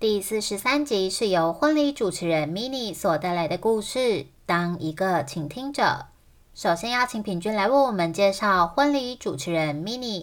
[0.00, 4.26] 第四十三集是由婚礼主持人 Mini 所带来的故事。
[4.46, 6.06] 当一个倾听者，
[6.54, 10.22] 首先邀请品君来为我们介绍婚礼主持人 Mini。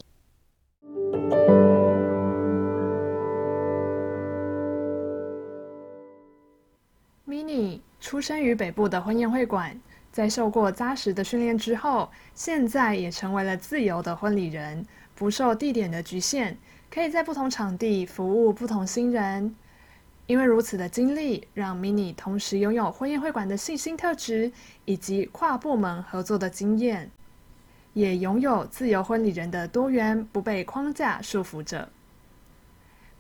[7.28, 9.78] Mini 出生于北部的婚宴会馆，
[10.10, 14.86] 在受过扎实的训练之后，现在也成为了自由的婚礼人，
[15.16, 16.56] 不受地点的局限，
[16.90, 19.54] 可以在不同场地服务不同新人。
[20.28, 24.52] 因为如此的经历，让 Mini 同时拥有婚宴会馆的细心特质，
[24.86, 27.12] 以及跨部门合作的经验，
[27.94, 31.88] 也拥有自由婚礼人的多元，不被框架束缚着。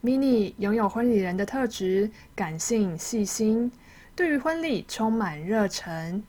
[0.04, 3.72] Mini 拥有婚礼人的特质，感性细心，
[4.16, 6.24] 对于婚礼充满热忱。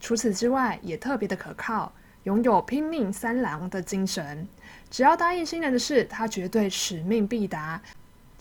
[0.00, 1.92] 除此之外，也特别的可靠，
[2.24, 4.46] 拥有拼命三郎的精神。
[4.88, 7.80] 只要答应新人的事，他绝对使命必达。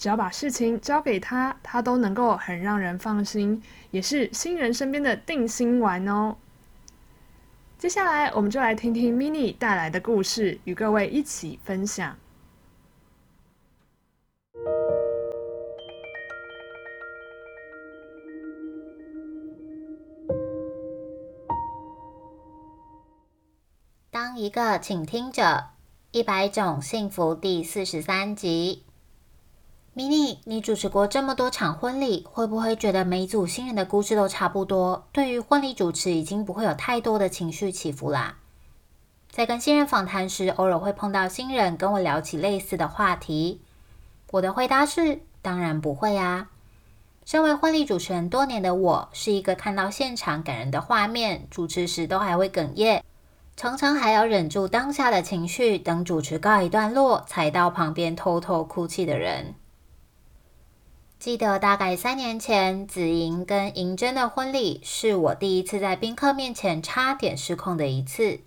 [0.02, 6.38] 只要把事情交给他，他都能够很让人放心，也是新人身边的定心丸哦。
[7.78, 12.18] 接下来，我们就来听听 Mini 带来的故事，与各位一起分享。
[24.10, 25.66] 当一个倾听者，
[26.10, 28.84] 一百种幸福第四十三集。
[29.94, 35.06] Mini，你主持过这么多场婚礼，会不会觉得每组新人的故事都差不多？
[35.12, 38.38] 对于婚礼主持，已经不会有太多的情绪起伏啦。
[39.30, 43.60] 在跟新人访谈时，偶尔会碰到新人跟我聊起类似的话题。
[44.32, 46.48] 我的回答是：当然不会啊。
[47.26, 53.02] 身为婚礼主持人多年的我，是一个看到现场感人的画面，主持时都还会哽咽，
[53.58, 59.54] 常常还要忍住当下的情绪，等主持告一段落，才到旁边偷偷哭泣的人。
[61.22, 68.40] 记得大概三年前，紫莹跟银珍的婚礼是我第一次在宾客面前差点失控的一次。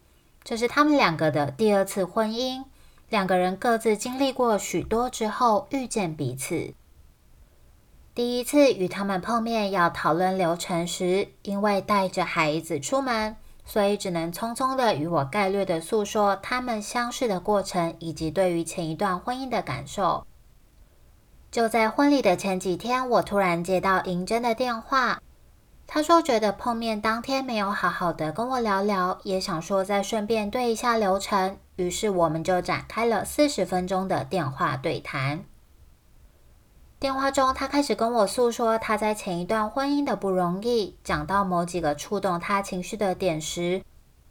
[0.42, 2.64] 这是他们两个的第二次婚姻，
[3.08, 6.74] 两个人各自经历过许多之后遇见彼此。
[8.12, 20.26] 第一次与他们碰面要讨论流程时，因为带着孩子出门，所以只能匆匆的与我概略的诉说他们相识的过程，以及对于前一段婚姻的感受。
[21.54, 25.22] 就在婚礼的前几天，我突然接到银珍的电话。
[25.86, 31.56] 她说觉得碰面当天没有好好的跟我聊聊，也想说再顺便对一下流程。
[31.76, 35.44] 于是我们就展开了四十分钟的电话对谈。
[36.98, 40.96] 电话中，她开始跟我诉说她在前一段婚姻的不容易。
[41.04, 43.84] 讲到某几个触动她情绪的点时，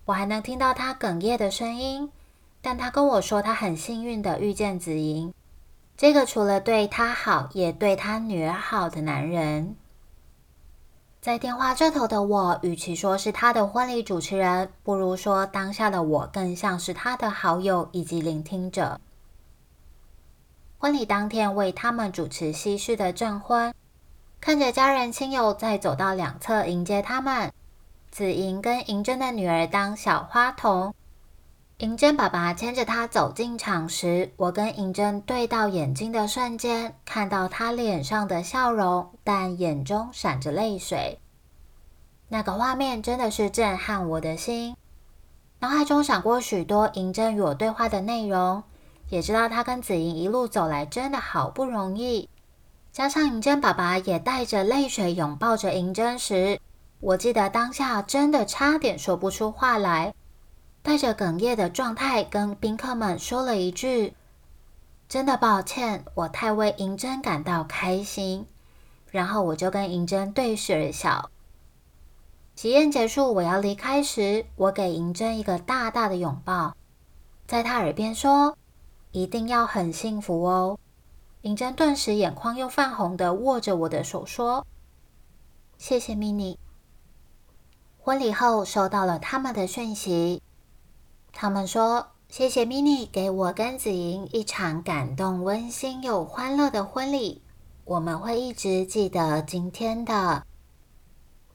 [0.03, 2.11] 我还能听到她哽咽的声音。
[2.61, 5.33] 但她跟我说，她很幸运的遇见子莹。
[5.95, 9.75] 这个除了对他好，也对他女儿好的男人，
[11.21, 18.99] 在电话这头的我，与其说是他的婚礼主持人，不如说当下的我更像是他的好友以及聆听者。
[20.79, 23.73] 婚礼当天，为他们主持西式的证婚，
[24.41, 27.53] 看着家人亲友在走到两侧迎接他们，
[28.11, 30.93] 子莹跟银珍的女儿当小花童。
[31.83, 41.19] 银针爸爸牵着他走进场时，我跟银针对到眼睛的瞬间，看到他脸上的笑容，但眼中闪着泪水。
[42.29, 44.77] 那个画面真的是震撼我的心。
[45.59, 48.63] 脑海中闪过许多银针与我对话的内容，
[49.09, 52.29] 也知道他跟子莹一路走来真的好不容易。
[52.93, 56.61] 加上银针爸爸也带着泪水拥抱着银针时，
[57.01, 60.13] 我记得当下真的差点说不出话来。
[60.83, 64.13] 带着哽咽的状态，跟宾客们说了一句
[65.07, 68.45] ：“真的抱歉，我太为银针感到开心。”
[69.09, 71.29] 然后我就跟银针对视而笑。
[72.55, 76.75] 喜宴结束，我要离开时，我给银针一个大大的拥抱，
[77.47, 78.57] 在他耳边说
[79.11, 80.77] ：“一定要很幸福哦。”
[81.43, 84.67] 银针顿时眼眶又泛红的握着我的手说
[85.77, 86.57] ：“谢谢 mini。”
[87.99, 90.41] 婚礼后收到了他们的讯息。
[91.33, 97.41] 他们说：“谢谢 mini 给我跟子莹一场感动、温馨又欢乐的婚礼。
[97.83, 100.43] 我们会一直记得今天的。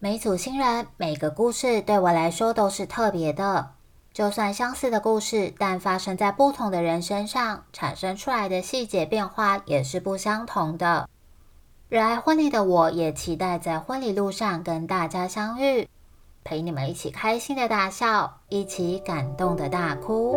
[0.01, 3.71] 每组新人，每个故事对我来说都是特别的。
[4.13, 11.09] 就算相似的故事，但发生在不同的人身上，产生出来的细节变化也是不相同的。
[11.89, 15.89] 热爱婚礼的我，也期待在婚礼路上跟大家相遇，
[16.49, 20.35] 陪你们一起开心的大笑，一起感动的大哭。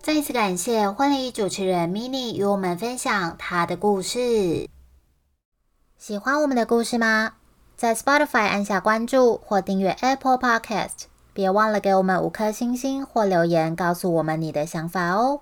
[0.00, 4.66] 再次感谢婚礼主持人 Mini 与我们分享她的故事。
[5.98, 7.34] 喜欢我们的故事吗？
[7.80, 15.40] 在 Spotify 按下关注或订阅 Apple Podcast，别忘了给我们五颗星星或留言，告诉我们你的想法哦。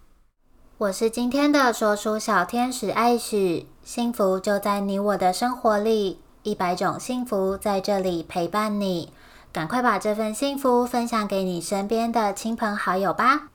[0.79, 9.13] 我是今天的说书小天使艾许，幸福就在你我的生活里，一百种幸福在这里陪伴你。
[9.53, 13.49] 赶快把这份幸福分享给你身边的亲朋好友吧。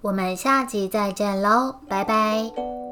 [0.00, 2.83] 我们下集再见喽，拜拜。